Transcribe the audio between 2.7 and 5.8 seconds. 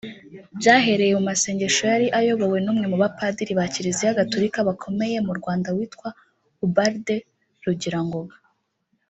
mu bapadiri ba Kiriziya Gatulika bakomeye mu Rwanda